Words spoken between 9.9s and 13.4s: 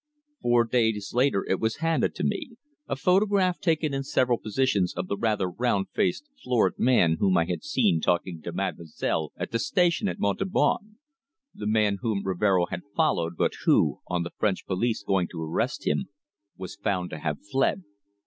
at Montauban the man whom Rivero had followed,